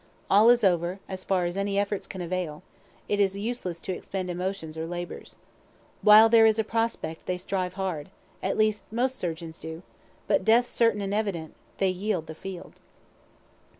[0.31, 2.63] All is over, as far as any efforts can avail;
[3.07, 5.35] it is useless to expend emotions or labors.
[6.01, 8.09] While there is a prospect they strive hard
[8.41, 9.83] at least most surgeons do;
[10.27, 12.79] but death certain and evident, they yield the field.